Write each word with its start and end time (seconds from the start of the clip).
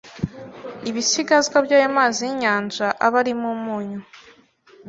Ibisigazwa 0.89 1.57
by’ayo 1.65 1.89
mazi 1.97 2.21
y’inyanja 2.27 2.87
aba 3.05 3.17
arimo 3.21 3.47
umunyu 3.57 3.99